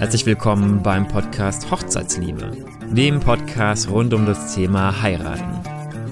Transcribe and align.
Herzlich 0.00 0.24
willkommen 0.24 0.82
beim 0.82 1.06
Podcast 1.06 1.70
Hochzeitsliebe, 1.70 2.56
dem 2.90 3.20
Podcast 3.20 3.90
rund 3.90 4.14
um 4.14 4.24
das 4.24 4.54
Thema 4.54 5.02
Heiraten. 5.02 5.60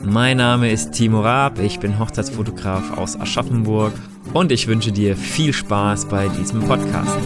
Mein 0.04 0.36
Name 0.36 0.70
ist 0.70 0.92
Timo 0.92 1.22
Raab, 1.22 1.58
ich 1.58 1.80
bin 1.80 1.98
Hochzeitsfotograf 1.98 2.98
aus 2.98 3.18
Aschaffenburg 3.18 3.94
und 4.34 4.52
ich 4.52 4.66
wünsche 4.66 4.92
dir 4.92 5.16
viel 5.16 5.54
Spaß 5.54 6.06
bei 6.08 6.28
diesem 6.28 6.60
Podcast. 6.64 7.16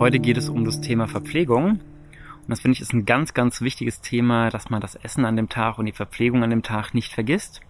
Heute 0.00 0.18
geht 0.18 0.36
es 0.36 0.48
um 0.48 0.64
das 0.64 0.80
Thema 0.80 1.06
Verpflegung 1.06 1.78
und 2.44 2.50
das 2.50 2.60
finde 2.60 2.74
ich 2.74 2.82
ist 2.82 2.92
ein 2.92 3.06
ganz, 3.06 3.32
ganz 3.32 3.62
wichtiges 3.62 4.00
Thema, 4.00 4.50
dass 4.50 4.68
man 4.68 4.80
das 4.80 4.94
Essen 4.96 5.24
an 5.24 5.36
dem 5.36 5.48
Tag 5.48 5.78
und 5.78 5.86
die 5.86 5.92
Verpflegung 5.92 6.42
an 6.42 6.50
dem 6.50 6.62
Tag 6.62 6.92
nicht 6.92 7.12
vergisst. 7.12 7.62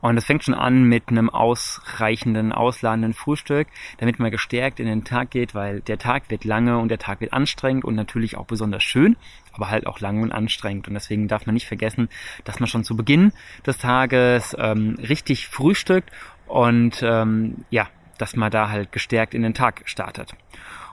Und 0.00 0.16
das 0.16 0.24
fängt 0.24 0.42
schon 0.44 0.54
an 0.54 0.84
mit 0.84 1.08
einem 1.08 1.28
ausreichenden, 1.28 2.52
ausladenden 2.52 3.12
Frühstück, 3.12 3.68
damit 3.98 4.18
man 4.18 4.30
gestärkt 4.30 4.80
in 4.80 4.86
den 4.86 5.04
Tag 5.04 5.30
geht, 5.30 5.54
weil 5.54 5.80
der 5.80 5.98
Tag 5.98 6.30
wird 6.30 6.44
lange 6.44 6.78
und 6.78 6.88
der 6.88 6.98
Tag 6.98 7.20
wird 7.20 7.34
anstrengend 7.34 7.84
und 7.84 7.94
natürlich 7.94 8.36
auch 8.36 8.46
besonders 8.46 8.82
schön, 8.82 9.16
aber 9.52 9.68
halt 9.68 9.86
auch 9.86 10.00
lang 10.00 10.22
und 10.22 10.32
anstrengend. 10.32 10.88
Und 10.88 10.94
deswegen 10.94 11.28
darf 11.28 11.44
man 11.44 11.54
nicht 11.54 11.66
vergessen, 11.66 12.08
dass 12.44 12.60
man 12.60 12.66
schon 12.66 12.82
zu 12.82 12.96
Beginn 12.96 13.32
des 13.66 13.76
Tages 13.76 14.56
ähm, 14.58 14.96
richtig 15.06 15.48
frühstückt 15.48 16.10
und 16.46 17.02
ähm, 17.02 17.64
ja, 17.68 17.88
dass 18.16 18.34
man 18.36 18.50
da 18.50 18.70
halt 18.70 18.92
gestärkt 18.92 19.34
in 19.34 19.42
den 19.42 19.54
Tag 19.54 19.82
startet. 19.84 20.34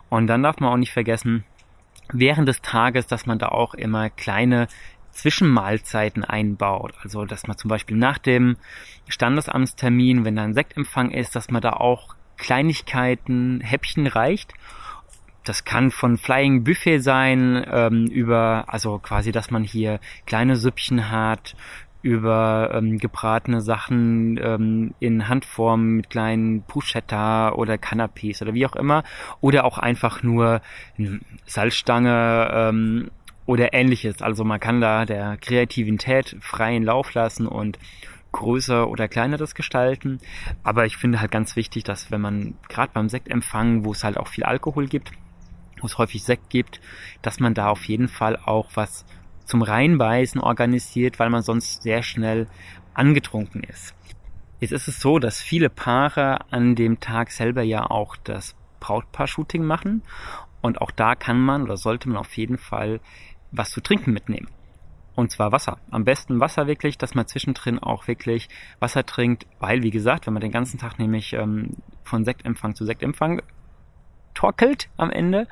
Und 0.10 0.28
dann 0.28 0.44
darf 0.44 0.60
man 0.60 0.72
auch 0.72 0.78
nicht 0.78 0.92
vergessen, 0.92 1.46
während 2.14 2.48
des 2.48 2.62
Tages, 2.62 3.08
dass 3.08 3.26
man 3.26 3.40
da 3.40 3.50
auch 3.50 3.74
immer 3.74 4.10
kleine 4.10 4.68
Zwischenmahlzeiten 5.12 6.24
einbaut. 6.24 6.94
Also, 7.04 7.26
dass 7.26 7.48
man 7.48 7.58
zum 7.58 7.70
Beispiel 7.70 7.98
nach 7.98 8.18
dem 8.18 8.58
Standesamtstermin, 9.08 10.26
wenn 10.26 10.36
da 10.36 10.44
ein 10.44 10.54
Sektempfang 10.54 11.12
ist, 11.12 11.36
dass 11.36 11.50
man 11.50 11.62
da 11.62 11.74
auch 11.74 12.16
Kleinigkeiten, 12.38 13.62
Häppchen 13.62 14.06
reicht. 14.08 14.54
Das 15.44 15.64
kann 15.64 15.92
von 15.92 16.18
Flying 16.18 16.64
Buffet 16.64 17.00
sein, 17.00 17.66
ähm, 17.72 18.06
über, 18.08 18.66
also 18.68 19.00
quasi, 19.00 19.32
dass 19.32 19.50
man 19.50 19.64
hier 19.64 20.00
kleine 20.26 20.56
Süppchen 20.56 21.10
hat, 21.10 21.56
über 22.02 22.72
ähm, 22.74 22.98
gebratene 22.98 23.62
Sachen 23.62 24.40
ähm, 24.42 24.94
in 25.00 25.28
Handform 25.28 25.98
mit 25.98 26.10
kleinen 26.10 26.62
Puschetta 26.64 27.52
oder 27.54 27.76
Canapés 27.76 28.42
oder 28.42 28.54
wie 28.54 28.66
auch 28.66 28.76
immer. 28.76 29.04
Oder 29.42 29.66
auch 29.66 29.78
einfach 29.78 30.24
nur 30.24 30.62
Salzstange 31.46 32.50
ähm, 32.52 33.12
oder 33.46 33.74
ähnliches. 33.74 34.22
Also 34.22 34.44
man 34.44 34.60
kann 34.60 34.82
da 34.82 35.06
der 35.06 35.38
Kreativität 35.38 36.38
freien 36.42 36.84
Lauf 36.84 37.14
lassen 37.14 37.48
und 37.48 37.80
größer 38.32 38.88
oder 38.90 39.08
kleiner 39.08 39.38
das 39.38 39.56
gestalten. 39.56 40.20
Aber 40.64 40.86
ich 40.86 40.98
finde 40.98 41.20
halt 41.20 41.32
ganz 41.32 41.56
wichtig, 41.56 41.84
dass 41.84 42.12
wenn 42.12 42.22
man 42.22 42.56
gerade 42.70 42.92
beim 42.94 43.10
Sektempfang, 43.10 43.86
wo 43.86 43.92
es 43.92 44.04
halt 44.04 44.18
auch 44.18 44.28
viel 44.28 44.44
Alkohol 44.44 44.88
gibt, 44.88 45.12
wo 45.82 45.88
es 45.88 45.98
häufig 45.98 46.24
Sekt 46.24 46.50
gibt, 46.50 46.82
dass 47.22 47.40
man 47.40 47.54
da 47.54 47.70
auf 47.70 47.86
jeden 47.86 48.08
Fall 48.08 48.38
auch 48.38 48.70
was 48.76 49.06
zum 49.48 49.64
Reinbeißen 49.64 50.40
organisiert, 50.40 51.20
weil 51.20 51.30
man 51.30 51.42
sonst 51.42 51.82
sehr 51.82 52.04
schnell 52.04 52.48
angetrunken 52.94 53.64
ist. 53.64 53.96
Jetzt 54.60 54.72
ist 54.72 54.88
es 54.88 55.00
so, 55.00 55.20
dass 55.20 55.42
viele 55.42 55.70
Paare 55.70 56.52
an 56.52 56.76
dem 56.76 57.00
Tag 57.00 57.32
selber 57.32 57.64
ja 57.64 57.90
auch 57.90 58.16
das 58.18 58.56
Brautpaar-Shooting 58.80 59.64
machen 59.64 60.04
und 60.62 60.82
auch 60.82 60.92
da 60.92 61.16
kann 61.16 61.40
man 61.40 61.64
oder 61.64 61.78
sollte 61.78 62.10
man 62.10 62.18
auf 62.18 62.36
jeden 62.38 62.58
Fall 62.58 63.00
was 63.52 63.72
zu 63.72 63.82
trinken 63.82 64.14
mitnehmen. 64.14 64.50
Und 65.16 65.32
zwar 65.32 65.52
Wasser. 65.52 65.80
Am 65.90 66.06
besten 66.06 66.40
Wasser 66.40 66.68
wirklich, 66.68 66.98
dass 67.00 67.16
man 67.16 67.26
zwischendrin 67.26 67.80
auch 67.80 68.08
wirklich 68.08 68.50
Wasser 68.80 69.04
trinkt, 69.04 69.48
weil, 69.60 69.82
wie 69.82 69.90
gesagt, 69.90 70.28
wenn 70.28 70.34
man 70.34 70.42
den 70.42 70.52
ganzen 70.52 70.78
Tag 70.78 71.00
nämlich 71.00 71.34
ähm, 71.34 71.72
von 72.04 72.24
Sektempfang 72.24 72.76
zu 72.76 72.86
Sektempfang 72.86 73.42
torkelt 74.38 74.88
am 74.98 75.10
Ende. 75.10 75.48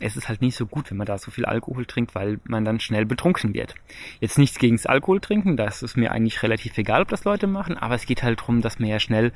Es 0.00 0.16
ist 0.16 0.28
halt 0.28 0.40
nicht 0.40 0.56
so 0.56 0.66
gut, 0.66 0.90
wenn 0.90 0.96
man 0.96 1.06
da 1.06 1.18
so 1.18 1.30
viel 1.30 1.44
Alkohol 1.44 1.84
trinkt, 1.84 2.14
weil 2.14 2.40
man 2.44 2.64
dann 2.64 2.80
schnell 2.80 3.04
betrunken 3.04 3.52
wird. 3.52 3.74
Jetzt 4.20 4.38
nichts 4.38 4.58
gegen 4.58 4.76
das 4.76 4.86
Alkohol 4.86 5.20
trinken, 5.20 5.56
das 5.58 5.82
ist 5.82 5.96
mir 5.96 6.10
eigentlich 6.10 6.42
relativ 6.42 6.76
egal, 6.78 7.02
ob 7.02 7.08
das 7.08 7.24
Leute 7.24 7.46
machen, 7.46 7.76
aber 7.76 7.94
es 7.94 8.06
geht 8.06 8.22
halt 8.22 8.40
darum, 8.40 8.62
dass 8.62 8.78
man 8.78 8.88
ja 8.88 8.98
schnell, 8.98 9.32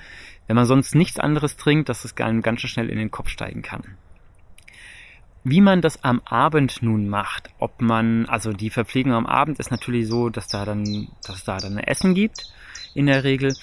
wenn 0.46 0.56
man 0.56 0.64
sonst 0.64 0.94
nichts 0.94 1.20
anderes 1.20 1.56
trinkt, 1.56 1.90
dass 1.90 2.04
es 2.04 2.16
einem 2.16 2.40
ganz 2.40 2.62
schön 2.62 2.70
schnell 2.70 2.88
in 2.88 2.98
den 2.98 3.10
Kopf 3.10 3.28
steigen 3.28 3.62
kann. 3.62 3.82
Wie 5.44 5.60
man 5.60 5.82
das 5.82 6.02
am 6.02 6.22
Abend 6.24 6.82
nun 6.82 7.06
macht, 7.06 7.50
ob 7.58 7.80
man, 7.80 8.26
also 8.26 8.52
die 8.52 8.70
Verpflegung 8.70 9.12
am 9.12 9.26
Abend 9.26 9.60
ist 9.60 9.70
natürlich 9.70 10.08
so, 10.08 10.30
dass 10.30 10.48
da 10.48 10.64
dann, 10.64 11.08
dass 11.24 11.44
da 11.44 11.58
dann 11.58 11.78
Essen 11.78 12.14
gibt, 12.14 12.52
in 12.94 13.06
der 13.06 13.22
Regel. 13.22 13.54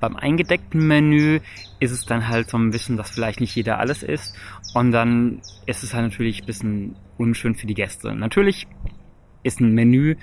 Beim 0.00 0.16
eingedeckten 0.16 0.86
Menü 0.86 1.40
ist 1.78 1.90
es 1.90 2.06
dann 2.06 2.28
halt 2.28 2.48
so 2.48 2.56
ein 2.56 2.70
bisschen, 2.70 2.96
dass 2.96 3.10
vielleicht 3.10 3.40
nicht 3.40 3.54
jeder 3.54 3.78
alles 3.78 4.02
isst. 4.02 4.34
Und 4.74 4.92
dann 4.92 5.40
ist 5.66 5.82
es 5.82 5.94
halt 5.94 6.04
natürlich 6.04 6.42
ein 6.42 6.46
bisschen 6.46 6.96
unschön 7.18 7.54
für 7.54 7.66
die 7.66 7.74
Gäste. 7.74 8.14
Natürlich 8.14 8.66
ist 9.42 9.60
ein 9.60 9.74
Menü 9.74 10.16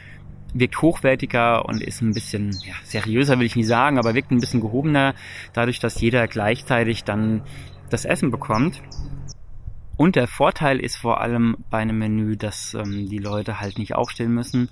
wirkt 0.54 0.82
hochwertiger 0.82 1.66
und 1.66 1.82
ist 1.82 2.02
ein 2.02 2.14
bisschen 2.14 2.52
ja, 2.66 2.74
seriöser, 2.84 3.38
will 3.38 3.46
ich 3.46 3.56
nicht 3.56 3.68
sagen, 3.68 3.98
aber 4.00 4.16
wirkt 4.16 4.32
ein 4.32 4.40
bisschen 4.40 4.62
gehobener, 4.62 5.14
dadurch, 5.54 5.80
dass 5.80 6.00
jeder 6.00 6.28
gleichzeitig 6.28 7.04
dann 7.04 7.44
das 7.90 8.06
Essen 8.06 8.32
bekommt. 8.32 8.82
Und 9.98 10.16
der 10.16 10.28
Vorteil 10.28 10.80
ist 10.80 10.96
vor 10.96 11.22
allem 11.22 11.58
bei 11.70 11.80
einem 11.80 11.98
Menü, 11.98 12.38
dass 12.38 12.74
ähm, 12.76 13.10
die 13.10 13.18
Leute 13.18 13.60
halt 13.60 13.78
nicht 13.78 13.96
aufstehen 13.96 14.34
müssen 14.34 14.70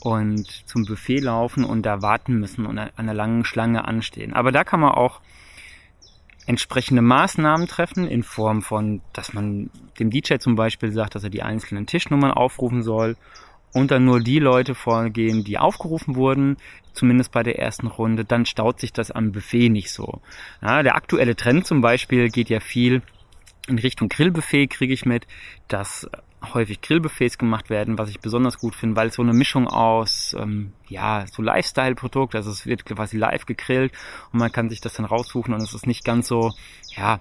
und 0.00 0.48
zum 0.68 0.84
Buffet 0.84 1.18
laufen 1.18 1.64
und 1.64 1.82
da 1.82 2.02
warten 2.02 2.34
müssen 2.34 2.66
und 2.66 2.78
an 2.78 2.90
einer 2.96 3.14
langen 3.14 3.44
Schlange 3.44 3.86
anstehen. 3.86 4.32
Aber 4.32 4.52
da 4.52 4.64
kann 4.64 4.80
man 4.80 4.92
auch 4.92 5.20
entsprechende 6.46 7.02
Maßnahmen 7.02 7.66
treffen 7.66 8.06
in 8.06 8.22
Form 8.22 8.62
von, 8.62 9.00
dass 9.12 9.32
man 9.32 9.70
dem 9.98 10.10
DJ 10.10 10.36
zum 10.36 10.56
Beispiel 10.56 10.92
sagt, 10.92 11.14
dass 11.14 11.24
er 11.24 11.30
die 11.30 11.42
einzelnen 11.42 11.86
Tischnummern 11.86 12.32
aufrufen 12.32 12.82
soll 12.82 13.16
und 13.72 13.90
dann 13.90 14.04
nur 14.04 14.20
die 14.20 14.38
Leute 14.38 14.74
vorgehen, 14.74 15.42
die 15.42 15.58
aufgerufen 15.58 16.16
wurden, 16.16 16.56
zumindest 16.92 17.32
bei 17.32 17.42
der 17.42 17.58
ersten 17.58 17.86
Runde, 17.86 18.24
dann 18.24 18.46
staut 18.46 18.78
sich 18.78 18.92
das 18.92 19.10
am 19.10 19.32
Buffet 19.32 19.68
nicht 19.68 19.90
so. 19.90 20.20
Ja, 20.62 20.82
der 20.82 20.94
aktuelle 20.94 21.34
Trend 21.34 21.66
zum 21.66 21.80
Beispiel 21.80 22.28
geht 22.28 22.50
ja 22.50 22.60
viel 22.60 23.02
in 23.66 23.78
Richtung 23.78 24.08
Grillbuffet, 24.08 24.68
kriege 24.68 24.92
ich 24.92 25.06
mit, 25.06 25.26
dass 25.68 26.08
häufig 26.52 26.80
Grillbuffets 26.80 27.38
gemacht 27.38 27.70
werden, 27.70 27.96
was 27.96 28.10
ich 28.10 28.20
besonders 28.20 28.58
gut 28.58 28.74
finde, 28.74 28.96
weil 28.96 29.08
es 29.08 29.14
so 29.14 29.22
eine 29.22 29.32
Mischung 29.32 29.68
aus, 29.68 30.36
ähm, 30.38 30.72
ja, 30.88 31.24
so 31.30 31.40
Lifestyle-Produkt, 31.40 32.34
also 32.34 32.50
es 32.50 32.66
wird 32.66 32.84
quasi 32.84 33.16
live 33.16 33.46
gegrillt 33.46 33.92
und 34.32 34.40
man 34.40 34.52
kann 34.52 34.68
sich 34.68 34.80
das 34.80 34.94
dann 34.94 35.06
raussuchen 35.06 35.54
und 35.54 35.62
es 35.62 35.72
ist 35.72 35.86
nicht 35.86 36.04
ganz 36.04 36.28
so, 36.28 36.52
ja, 36.96 37.20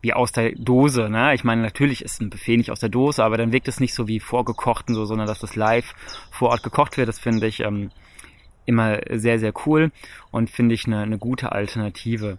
wie 0.00 0.12
aus 0.12 0.32
der 0.32 0.52
Dose, 0.52 1.08
ne? 1.08 1.34
Ich 1.34 1.44
meine, 1.44 1.62
natürlich 1.62 2.02
ist 2.02 2.20
ein 2.20 2.28
Buffet 2.28 2.58
nicht 2.58 2.70
aus 2.70 2.80
der 2.80 2.90
Dose, 2.90 3.24
aber 3.24 3.38
dann 3.38 3.52
wirkt 3.52 3.68
es 3.68 3.80
nicht 3.80 3.94
so 3.94 4.06
wie 4.06 4.20
vorgekochten, 4.20 4.94
so, 4.94 5.06
sondern 5.06 5.26
dass 5.26 5.38
das 5.38 5.56
live 5.56 5.94
vor 6.30 6.50
Ort 6.50 6.62
gekocht 6.62 6.98
wird. 6.98 7.08
Das 7.08 7.18
finde 7.18 7.46
ich 7.46 7.60
ähm, 7.60 7.90
immer 8.66 8.98
sehr, 9.10 9.38
sehr 9.38 9.54
cool 9.64 9.92
und 10.30 10.50
finde 10.50 10.74
ich 10.74 10.86
eine, 10.86 11.00
eine 11.00 11.18
gute 11.18 11.52
Alternative 11.52 12.38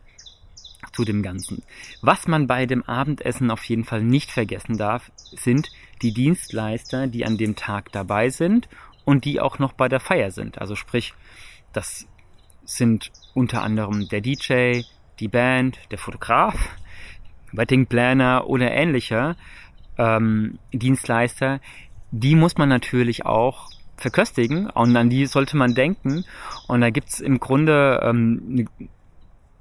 zu 0.91 1.05
dem 1.05 1.21
Ganzen. 1.23 1.63
Was 2.01 2.27
man 2.27 2.47
bei 2.47 2.65
dem 2.65 2.83
Abendessen 2.83 3.51
auf 3.51 3.63
jeden 3.65 3.85
Fall 3.85 4.03
nicht 4.03 4.31
vergessen 4.31 4.77
darf, 4.77 5.11
sind 5.15 5.69
die 6.01 6.13
Dienstleister, 6.13 7.07
die 7.07 7.25
an 7.25 7.37
dem 7.37 7.55
Tag 7.55 7.91
dabei 7.91 8.29
sind 8.29 8.67
und 9.05 9.25
die 9.25 9.39
auch 9.39 9.59
noch 9.59 9.73
bei 9.73 9.87
der 9.87 9.99
Feier 9.99 10.31
sind. 10.31 10.59
Also 10.59 10.75
sprich, 10.75 11.13
das 11.73 12.07
sind 12.65 13.11
unter 13.33 13.61
anderem 13.61 14.07
der 14.09 14.21
DJ, 14.21 14.81
die 15.19 15.27
Band, 15.27 15.79
der 15.91 15.97
Fotograf, 15.97 16.55
Wedding 17.51 17.85
Planner 17.85 18.47
oder 18.47 18.71
ähnlicher 18.71 19.37
ähm, 19.97 20.59
Dienstleister. 20.73 21.61
Die 22.11 22.35
muss 22.35 22.57
man 22.57 22.69
natürlich 22.69 23.25
auch 23.25 23.69
verköstigen 23.97 24.69
und 24.69 24.95
an 24.95 25.09
die 25.09 25.25
sollte 25.25 25.55
man 25.57 25.73
denken. 25.73 26.25
Und 26.67 26.81
da 26.81 26.89
gibt's 26.89 27.19
im 27.19 27.39
Grunde 27.39 28.01
ähm, 28.03 28.67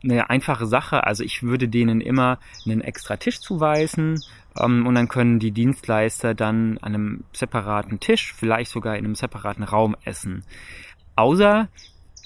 eine 0.05 0.31
einfache 0.31 0.67
Sache. 0.67 1.05
Also 1.05 1.25
ich 1.25 1.43
würde 1.43 1.69
denen 1.69 2.01
immer 2.01 2.39
einen 2.65 2.81
extra 2.81 3.17
Tisch 3.17 3.41
zuweisen 3.41 4.23
ähm, 4.59 4.87
und 4.87 4.95
dann 4.95 5.09
können 5.09 5.39
die 5.39 5.51
Dienstleister 5.51 6.35
dann 6.35 6.79
an 6.79 6.95
einem 6.95 7.25
separaten 7.33 8.01
Tisch, 8.01 8.35
vielleicht 8.35 8.71
sogar 8.71 8.97
in 8.97 9.05
einem 9.05 9.15
separaten 9.15 9.65
Raum 9.65 9.97
essen. 10.05 10.45
Außer 11.17 11.69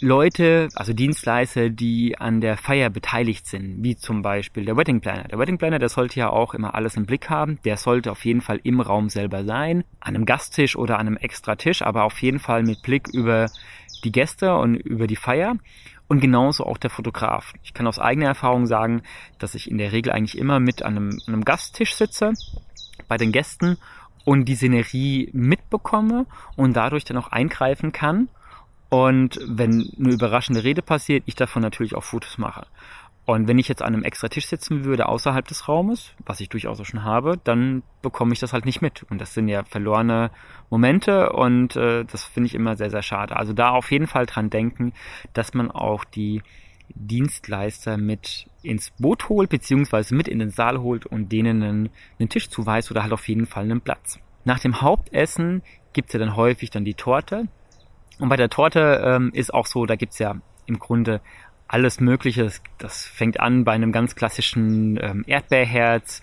Leute, 0.00 0.68
also 0.76 0.92
Dienstleister, 0.92 1.70
die 1.70 2.16
an 2.18 2.40
der 2.40 2.56
Feier 2.56 2.88
beteiligt 2.88 3.46
sind, 3.46 3.82
wie 3.82 3.96
zum 3.96 4.22
Beispiel 4.22 4.64
der 4.64 4.76
Wedding 4.76 5.00
Planner. 5.00 5.24
Der 5.24 5.40
Wedding 5.40 5.58
Planner, 5.58 5.80
der 5.80 5.88
sollte 5.88 6.20
ja 6.20 6.30
auch 6.30 6.54
immer 6.54 6.76
alles 6.76 6.96
im 6.96 7.04
Blick 7.04 7.28
haben. 7.28 7.58
Der 7.64 7.76
sollte 7.76 8.12
auf 8.12 8.24
jeden 8.24 8.40
Fall 8.40 8.60
im 8.62 8.80
Raum 8.80 9.08
selber 9.08 9.44
sein, 9.44 9.82
an 9.98 10.14
einem 10.14 10.24
Gasttisch 10.24 10.76
oder 10.76 11.00
an 11.00 11.08
einem 11.08 11.16
extra 11.16 11.56
Tisch, 11.56 11.82
aber 11.82 12.04
auf 12.04 12.22
jeden 12.22 12.38
Fall 12.38 12.62
mit 12.62 12.82
Blick 12.82 13.08
über 13.08 13.50
die 14.04 14.12
Gäste 14.12 14.54
und 14.54 14.76
über 14.76 15.08
die 15.08 15.16
Feier 15.16 15.56
und 16.08 16.20
genauso 16.20 16.64
auch 16.66 16.78
der 16.78 16.90
Fotograf. 16.90 17.52
Ich 17.62 17.74
kann 17.74 17.86
aus 17.86 17.98
eigener 17.98 18.26
Erfahrung 18.26 18.66
sagen, 18.66 19.02
dass 19.38 19.54
ich 19.54 19.70
in 19.70 19.78
der 19.78 19.92
Regel 19.92 20.12
eigentlich 20.12 20.38
immer 20.38 20.58
mit 20.58 20.82
an 20.82 20.96
einem, 20.96 21.20
einem 21.26 21.44
Gasttisch 21.44 21.94
sitze 21.94 22.32
bei 23.06 23.16
den 23.16 23.32
Gästen 23.32 23.78
und 24.24 24.46
die 24.46 24.56
Szenerie 24.56 25.30
mitbekomme 25.32 26.26
und 26.56 26.74
dadurch 26.74 27.04
dann 27.04 27.16
auch 27.18 27.28
eingreifen 27.28 27.92
kann 27.92 28.28
Und 28.90 29.38
wenn 29.44 29.90
eine 29.98 30.12
überraschende 30.12 30.64
Rede 30.64 30.82
passiert, 30.82 31.24
ich 31.26 31.34
davon 31.34 31.62
natürlich 31.62 31.94
auch 31.94 32.04
Fotos 32.04 32.38
mache. 32.38 32.66
Und 33.28 33.46
wenn 33.46 33.58
ich 33.58 33.68
jetzt 33.68 33.82
an 33.82 33.92
einem 33.92 34.04
extra 34.04 34.28
Tisch 34.28 34.46
sitzen 34.46 34.86
würde 34.86 35.06
außerhalb 35.06 35.46
des 35.46 35.68
Raumes, 35.68 36.14
was 36.24 36.40
ich 36.40 36.48
durchaus 36.48 36.80
auch 36.80 36.86
schon 36.86 37.04
habe, 37.04 37.38
dann 37.44 37.82
bekomme 38.00 38.32
ich 38.32 38.38
das 38.38 38.54
halt 38.54 38.64
nicht 38.64 38.80
mit. 38.80 39.02
Und 39.10 39.20
das 39.20 39.34
sind 39.34 39.48
ja 39.48 39.64
verlorene 39.64 40.30
Momente 40.70 41.30
und 41.34 41.76
äh, 41.76 42.06
das 42.06 42.24
finde 42.24 42.46
ich 42.46 42.54
immer 42.54 42.74
sehr, 42.76 42.88
sehr 42.88 43.02
schade. 43.02 43.36
Also 43.36 43.52
da 43.52 43.72
auf 43.72 43.92
jeden 43.92 44.06
Fall 44.06 44.24
dran 44.24 44.48
denken, 44.48 44.94
dass 45.34 45.52
man 45.52 45.70
auch 45.70 46.04
die 46.04 46.42
Dienstleister 46.88 47.98
mit 47.98 48.46
ins 48.62 48.92
Boot 48.92 49.28
holt, 49.28 49.50
beziehungsweise 49.50 50.14
mit 50.14 50.26
in 50.26 50.38
den 50.38 50.48
Saal 50.48 50.80
holt 50.80 51.04
und 51.04 51.30
denen 51.30 51.62
einen, 51.62 51.90
einen 52.18 52.30
Tisch 52.30 52.48
zuweist 52.48 52.90
oder 52.90 53.02
halt 53.02 53.12
auf 53.12 53.28
jeden 53.28 53.44
Fall 53.44 53.64
einen 53.64 53.82
Platz. 53.82 54.18
Nach 54.46 54.58
dem 54.58 54.80
Hauptessen 54.80 55.60
gibt's 55.92 56.14
ja 56.14 56.18
dann 56.18 56.34
häufig 56.34 56.70
dann 56.70 56.86
die 56.86 56.94
Torte. 56.94 57.46
Und 58.20 58.30
bei 58.30 58.36
der 58.36 58.48
Torte 58.48 59.02
ähm, 59.04 59.32
ist 59.34 59.52
auch 59.52 59.66
so, 59.66 59.84
da 59.84 59.96
gibt's 59.96 60.18
ja 60.18 60.36
im 60.64 60.78
Grunde 60.78 61.20
alles 61.68 62.00
Mögliche. 62.00 62.50
Das, 62.78 63.06
fängt 63.06 63.38
an 63.40 63.64
bei 63.64 63.72
einem 63.72 63.92
ganz 63.92 64.16
klassischen 64.16 64.98
ähm, 65.00 65.24
Erdbeerherz 65.26 66.20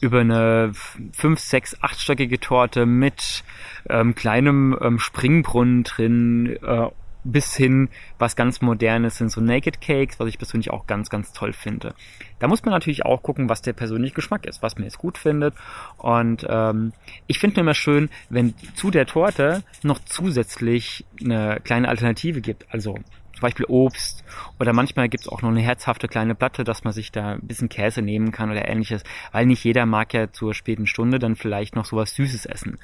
über 0.00 0.20
eine 0.20 0.72
fünf, 1.12 1.38
sechs, 1.40 1.76
achtstöckige 1.80 2.40
Torte 2.40 2.84
mit 2.84 3.44
ähm, 3.88 4.14
kleinem 4.14 4.76
ähm, 4.80 4.98
Springbrunnen 4.98 5.84
drin 5.84 6.58
äh, 6.62 6.88
bis 7.32 7.54
hin 7.54 7.88
was 8.18 8.36
ganz 8.36 8.60
modernes 8.60 9.18
sind 9.18 9.30
so 9.30 9.40
Naked 9.40 9.80
Cakes, 9.80 10.18
was 10.18 10.28
ich 10.28 10.38
persönlich 10.38 10.70
auch 10.70 10.86
ganz, 10.86 11.10
ganz 11.10 11.32
toll 11.32 11.52
finde. 11.52 11.94
Da 12.38 12.48
muss 12.48 12.64
man 12.64 12.72
natürlich 12.72 13.04
auch 13.04 13.22
gucken, 13.22 13.48
was 13.48 13.62
der 13.62 13.72
persönliche 13.72 14.14
Geschmack 14.14 14.46
ist, 14.46 14.62
was 14.62 14.76
man 14.76 14.84
jetzt 14.84 14.98
gut 14.98 15.18
findet. 15.18 15.54
Und 15.96 16.46
ähm, 16.48 16.92
ich 17.26 17.38
finde 17.38 17.56
mir 17.56 17.60
immer 17.62 17.74
schön, 17.74 18.10
wenn 18.30 18.54
zu 18.74 18.90
der 18.90 19.06
Torte 19.06 19.62
noch 19.82 19.98
zusätzlich 20.04 21.04
eine 21.22 21.60
kleine 21.62 21.88
Alternative 21.88 22.40
gibt. 22.40 22.66
Also 22.70 22.96
zum 23.38 23.42
Beispiel 23.42 23.66
Obst 23.68 24.24
oder 24.58 24.72
manchmal 24.72 25.08
gibt's 25.08 25.28
auch 25.28 25.42
noch 25.42 25.50
eine 25.50 25.60
herzhafte 25.60 26.08
kleine 26.08 26.34
Platte, 26.34 26.64
dass 26.64 26.82
man 26.82 26.92
sich 26.92 27.12
da 27.12 27.34
ein 27.34 27.46
bisschen 27.46 27.68
Käse 27.68 28.02
nehmen 28.02 28.32
kann 28.32 28.50
oder 28.50 28.66
ähnliches, 28.66 29.04
weil 29.30 29.46
nicht 29.46 29.62
jeder 29.62 29.86
mag 29.86 30.12
ja 30.12 30.32
zur 30.32 30.54
späten 30.54 30.88
Stunde 30.88 31.20
dann 31.20 31.36
vielleicht 31.36 31.76
noch 31.76 31.84
sowas 31.84 32.16
Süßes 32.16 32.46
essen. 32.46 32.78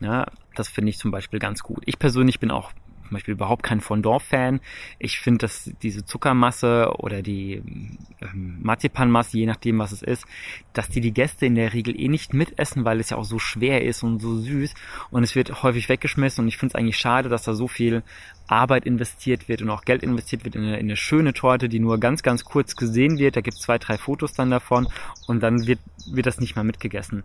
Ja, 0.00 0.26
das 0.54 0.70
finde 0.70 0.88
ich 0.90 0.98
zum 0.98 1.10
Beispiel 1.10 1.40
ganz 1.40 1.62
gut. 1.62 1.82
Ich 1.84 1.98
persönlich 1.98 2.40
bin 2.40 2.50
auch 2.50 2.72
zum 3.08 3.14
Beispiel 3.14 3.32
überhaupt 3.32 3.62
kein 3.62 3.80
Fondant-Fan. 3.80 4.60
Ich 4.98 5.18
finde, 5.18 5.38
dass 5.38 5.70
diese 5.82 6.04
Zuckermasse 6.04 6.92
oder 6.98 7.22
die 7.22 7.62
ähm, 8.20 8.58
Marzipanmasse, 8.62 9.38
je 9.38 9.46
nachdem, 9.46 9.78
was 9.78 9.92
es 9.92 10.02
ist, 10.02 10.26
dass 10.72 10.88
die 10.88 11.00
die 11.00 11.12
Gäste 11.12 11.46
in 11.46 11.54
der 11.54 11.72
Regel 11.72 11.98
eh 11.98 12.08
nicht 12.08 12.34
mitessen, 12.34 12.84
weil 12.84 13.00
es 13.00 13.10
ja 13.10 13.16
auch 13.16 13.24
so 13.24 13.38
schwer 13.38 13.84
ist 13.84 14.02
und 14.02 14.20
so 14.20 14.38
süß. 14.38 14.74
Und 15.10 15.22
es 15.22 15.34
wird 15.34 15.62
häufig 15.62 15.88
weggeschmissen. 15.88 16.44
Und 16.44 16.48
ich 16.48 16.56
finde 16.56 16.72
es 16.72 16.74
eigentlich 16.74 16.98
schade, 16.98 17.28
dass 17.28 17.42
da 17.42 17.54
so 17.54 17.68
viel 17.68 18.02
Arbeit 18.48 18.86
investiert 18.86 19.48
wird 19.48 19.60
und 19.60 19.70
auch 19.70 19.84
Geld 19.84 20.02
investiert 20.02 20.44
wird 20.44 20.56
in 20.56 20.62
eine, 20.62 20.78
in 20.78 20.86
eine 20.86 20.96
schöne 20.96 21.34
Torte, 21.34 21.68
die 21.68 21.80
nur 21.80 21.98
ganz, 21.98 22.22
ganz 22.22 22.44
kurz 22.44 22.76
gesehen 22.76 23.18
wird. 23.18 23.36
Da 23.36 23.40
gibt 23.40 23.56
es 23.56 23.62
zwei, 23.62 23.78
drei 23.78 23.98
Fotos 23.98 24.32
dann 24.32 24.50
davon. 24.50 24.88
Und 25.26 25.42
dann 25.42 25.66
wird, 25.66 25.80
wird 26.10 26.26
das 26.26 26.40
nicht 26.40 26.56
mal 26.56 26.64
mitgegessen. 26.64 27.24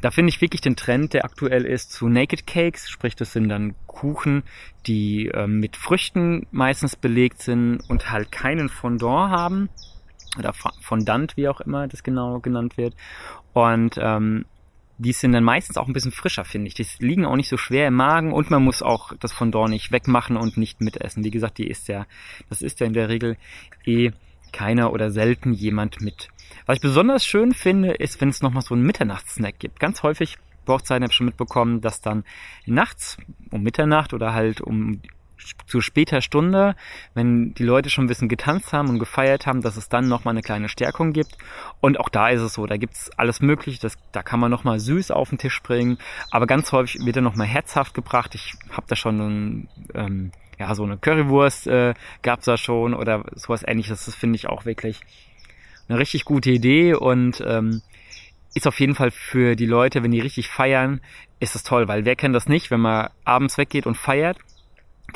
Da 0.00 0.10
finde 0.10 0.30
ich 0.30 0.40
wirklich 0.40 0.60
den 0.60 0.76
Trend, 0.76 1.14
der 1.14 1.24
aktuell 1.24 1.64
ist, 1.64 1.92
zu 1.92 2.08
Naked 2.08 2.46
Cakes, 2.46 2.90
sprich 2.90 3.14
das 3.16 3.32
sind 3.32 3.48
dann 3.48 3.74
Kuchen, 3.86 4.42
die 4.86 5.28
ähm, 5.28 5.60
mit 5.60 5.76
Früchten 5.76 6.46
meistens 6.50 6.96
belegt 6.96 7.40
sind 7.40 7.80
und 7.88 8.10
halt 8.10 8.32
keinen 8.32 8.68
Fondant 8.68 9.30
haben 9.30 9.68
oder 10.38 10.52
Fondant, 10.52 11.36
wie 11.36 11.48
auch 11.48 11.60
immer 11.60 11.88
das 11.88 12.02
genau 12.02 12.40
genannt 12.40 12.76
wird. 12.76 12.94
Und 13.52 13.96
ähm, 13.98 14.44
die 14.98 15.12
sind 15.12 15.32
dann 15.32 15.44
meistens 15.44 15.76
auch 15.76 15.86
ein 15.86 15.92
bisschen 15.92 16.12
frischer, 16.12 16.44
finde 16.44 16.68
ich. 16.68 16.74
Die 16.74 16.86
liegen 16.98 17.24
auch 17.24 17.36
nicht 17.36 17.48
so 17.48 17.56
schwer 17.56 17.88
im 17.88 17.94
Magen 17.94 18.32
und 18.32 18.50
man 18.50 18.62
muss 18.62 18.82
auch 18.82 19.12
das 19.18 19.32
Fondant 19.32 19.70
nicht 19.70 19.90
wegmachen 19.92 20.36
und 20.36 20.56
nicht 20.56 20.80
mitessen. 20.80 21.24
Wie 21.24 21.30
gesagt, 21.30 21.58
die 21.58 21.68
ist 21.68 21.88
ja, 21.88 22.06
das 22.48 22.62
ist 22.62 22.80
ja 22.80 22.86
in 22.86 22.92
der 22.92 23.08
Regel 23.08 23.36
eh 23.84 24.12
keiner 24.52 24.92
oder 24.92 25.10
selten 25.10 25.52
jemand 25.52 26.00
mit. 26.00 26.28
Was 26.66 26.76
ich 26.76 26.82
besonders 26.82 27.26
schön 27.26 27.52
finde, 27.52 27.92
ist, 27.92 28.20
wenn 28.20 28.28
es 28.28 28.40
nochmal 28.40 28.62
so 28.62 28.74
einen 28.74 28.84
Mitternachtssnack 28.84 29.58
gibt. 29.58 29.80
Ganz 29.80 30.02
häufig 30.02 30.38
Hochzeiten 30.68 31.02
habe 31.02 31.10
ich 31.10 31.16
schon 31.16 31.26
mitbekommen, 31.26 31.80
dass 31.80 32.00
dann 32.00 32.24
nachts 32.64 33.18
um 33.50 33.62
Mitternacht 33.62 34.14
oder 34.14 34.32
halt 34.32 34.60
um 34.60 35.02
zu 35.66 35.80
später 35.80 36.20
Stunde, 36.20 36.76
wenn 37.14 37.54
die 37.54 37.64
Leute 37.64 37.90
schon 37.90 38.04
ein 38.04 38.08
bisschen 38.08 38.28
getanzt 38.28 38.72
haben 38.72 38.88
und 38.88 38.98
gefeiert 38.98 39.46
haben, 39.46 39.62
dass 39.62 39.76
es 39.76 39.88
dann 39.88 40.08
nochmal 40.08 40.32
eine 40.32 40.42
kleine 40.42 40.68
Stärkung 40.68 41.12
gibt. 41.12 41.36
Und 41.80 41.98
auch 42.00 42.08
da 42.08 42.28
ist 42.28 42.40
es 42.40 42.54
so, 42.54 42.66
da 42.66 42.76
gibt's 42.76 43.10
alles 43.16 43.40
mögliche, 43.40 43.80
das, 43.80 43.96
da 44.12 44.22
kann 44.22 44.40
man 44.40 44.50
nochmal 44.50 44.80
süß 44.80 45.10
auf 45.10 45.28
den 45.28 45.38
Tisch 45.38 45.62
bringen, 45.62 45.98
aber 46.30 46.46
ganz 46.46 46.72
häufig 46.72 47.04
wird 47.04 47.16
er 47.16 47.22
nochmal 47.22 47.46
herzhaft 47.46 47.94
gebracht. 47.94 48.34
Ich 48.34 48.54
habe 48.70 48.86
da 48.88 48.96
schon 48.96 49.20
ein, 49.20 49.68
ähm, 49.94 50.32
ja, 50.58 50.74
so 50.74 50.84
eine 50.84 50.96
Currywurst 50.96 51.66
äh, 51.66 51.94
gab's 52.22 52.44
da 52.44 52.56
schon 52.56 52.94
oder 52.94 53.24
sowas 53.34 53.62
ähnliches. 53.66 54.04
Das 54.04 54.14
finde 54.14 54.36
ich 54.36 54.48
auch 54.48 54.64
wirklich 54.64 55.00
eine 55.88 55.98
richtig 55.98 56.24
gute 56.24 56.50
Idee 56.50 56.94
und 56.94 57.42
ähm, 57.46 57.82
ist 58.54 58.66
auf 58.66 58.78
jeden 58.78 58.94
Fall 58.94 59.10
für 59.10 59.56
die 59.56 59.66
Leute, 59.66 60.02
wenn 60.02 60.12
die 60.12 60.20
richtig 60.20 60.48
feiern, 60.48 61.00
ist 61.40 61.56
es 61.56 61.64
toll, 61.64 61.88
weil 61.88 62.04
wer 62.04 62.16
kennt 62.16 62.34
das 62.34 62.48
nicht, 62.48 62.70
wenn 62.70 62.80
man 62.80 63.10
abends 63.24 63.58
weggeht 63.58 63.86
und 63.86 63.96
feiert 63.96 64.38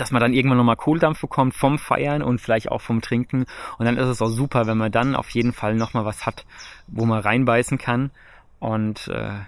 dass 0.00 0.10
man 0.10 0.20
dann 0.20 0.32
irgendwann 0.32 0.58
nochmal 0.58 0.76
Kohldampf 0.76 1.20
bekommt 1.20 1.54
vom 1.54 1.78
Feiern 1.78 2.22
und 2.22 2.40
vielleicht 2.40 2.70
auch 2.70 2.80
vom 2.80 3.00
Trinken. 3.00 3.46
Und 3.78 3.86
dann 3.86 3.96
ist 3.96 4.08
es 4.08 4.22
auch 4.22 4.28
super, 4.28 4.66
wenn 4.66 4.78
man 4.78 4.92
dann 4.92 5.14
auf 5.14 5.30
jeden 5.30 5.52
Fall 5.52 5.74
nochmal 5.74 6.04
was 6.04 6.26
hat, 6.26 6.46
wo 6.86 7.04
man 7.04 7.20
reinbeißen 7.20 7.78
kann. 7.78 8.10
Und 8.58 9.08
äh, 9.08 9.40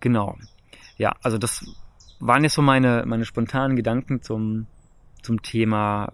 genau. 0.00 0.36
Ja, 0.96 1.14
also 1.22 1.38
das 1.38 1.64
waren 2.20 2.44
jetzt 2.44 2.54
so 2.54 2.62
meine, 2.62 3.04
meine 3.06 3.24
spontanen 3.24 3.76
Gedanken 3.76 4.22
zum, 4.22 4.66
zum 5.22 5.42
Thema 5.42 6.10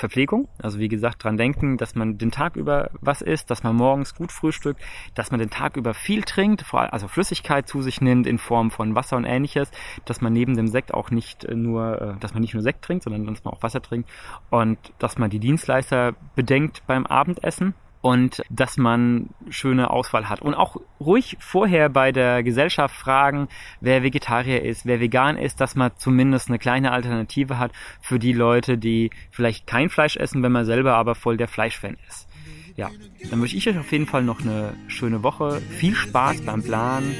Verpflegung. 0.00 0.48
Also 0.60 0.78
wie 0.78 0.88
gesagt, 0.88 1.22
dran 1.22 1.36
denken, 1.36 1.76
dass 1.76 1.94
man 1.94 2.18
den 2.18 2.30
Tag 2.30 2.56
über 2.56 2.90
was 3.00 3.22
isst, 3.22 3.50
dass 3.50 3.62
man 3.62 3.76
morgens 3.76 4.14
gut 4.14 4.32
frühstückt, 4.32 4.80
dass 5.14 5.30
man 5.30 5.38
den 5.38 5.50
Tag 5.50 5.76
über 5.76 5.94
viel 5.94 6.22
trinkt, 6.22 6.64
also 6.72 7.06
Flüssigkeit 7.06 7.68
zu 7.68 7.82
sich 7.82 8.00
nimmt 8.00 8.26
in 8.26 8.38
Form 8.38 8.70
von 8.70 8.94
Wasser 8.94 9.16
und 9.16 9.24
ähnliches, 9.24 9.70
dass 10.04 10.20
man 10.20 10.32
neben 10.32 10.56
dem 10.56 10.66
Sekt 10.66 10.92
auch 10.92 11.10
nicht 11.10 11.48
nur, 11.48 12.00
äh, 12.00 12.20
dass 12.20 12.34
man 12.34 12.40
nicht 12.40 12.54
nur 12.54 12.62
Sekt 12.62 12.82
trinkt, 12.82 13.04
sondern 13.04 13.26
dass 13.26 13.44
man 13.44 13.54
auch 13.54 13.62
Wasser 13.62 13.82
trinkt 13.82 14.08
und 14.50 14.78
dass 14.98 15.18
man 15.18 15.30
die 15.30 15.38
Dienstleister 15.38 16.14
bedenkt 16.34 16.82
beim 16.86 17.06
Abendessen 17.06 17.74
und 18.02 18.42
dass 18.48 18.76
man 18.76 19.30
schöne 19.50 19.90
Auswahl 19.90 20.28
hat. 20.28 20.40
Und 20.40 20.54
auch 20.54 20.76
ruhig 20.98 21.36
vorher 21.40 21.88
bei 21.88 22.12
der 22.12 22.42
Gesellschaft 22.42 22.94
fragen, 22.94 23.48
wer 23.80 24.02
Vegetarier 24.02 24.62
ist, 24.62 24.86
wer 24.86 25.00
vegan 25.00 25.36
ist, 25.36 25.60
dass 25.60 25.74
man 25.74 25.92
zumindest 25.96 26.48
eine 26.48 26.58
kleine 26.58 26.92
Alternative 26.92 27.58
hat 27.58 27.72
für 28.00 28.18
die 28.18 28.32
Leute, 28.32 28.78
die 28.78 29.10
vielleicht 29.30 29.66
kein 29.66 29.90
Fleisch 29.90 30.16
essen, 30.16 30.42
wenn 30.42 30.52
man 30.52 30.64
selber 30.64 30.94
aber 30.94 31.14
voll 31.14 31.36
der 31.36 31.48
Fleischfan 31.48 31.96
ist. 32.08 32.28
Ja, 32.76 32.90
dann 33.30 33.40
wünsche 33.40 33.56
ich 33.56 33.68
euch 33.68 33.78
auf 33.78 33.92
jeden 33.92 34.06
Fall 34.06 34.22
noch 34.22 34.40
eine 34.40 34.74
schöne 34.88 35.22
Woche. 35.22 35.60
Viel 35.60 35.94
Spaß 35.94 36.42
beim 36.42 36.62
Planen 36.62 37.14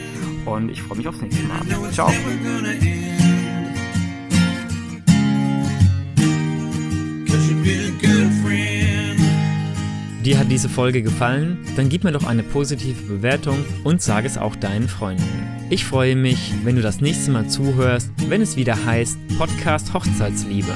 und 0.47 0.71
ich 0.71 0.83
freue 0.83 0.99
mich 0.99 1.09
aufs 1.09 1.21
nächste 1.21 1.45
Mal. 1.45 1.61
Ciao. 1.93 2.11
Dir 10.31 10.39
hat 10.39 10.49
diese 10.49 10.69
Folge 10.69 11.03
gefallen? 11.03 11.59
Dann 11.75 11.89
gib 11.89 12.05
mir 12.05 12.13
doch 12.13 12.23
eine 12.23 12.45
positive 12.45 13.03
Bewertung 13.03 13.65
und 13.83 14.01
sag 14.01 14.25
es 14.25 14.39
auch 14.39 14.55
deinen 14.55 14.87
Freunden. 14.87 15.27
Ich 15.71 15.85
freue 15.85 16.15
mich, 16.15 16.53
wenn 16.63 16.77
du 16.77 16.83
das 16.83 17.01
nächste 17.01 17.33
Mal 17.33 17.49
zuhörst, 17.49 18.13
wenn 18.29 18.41
es 18.41 18.55
wieder 18.55 18.85
heißt 18.85 19.19
Podcast 19.39 19.93
Hochzeitsliebe. 19.93 20.73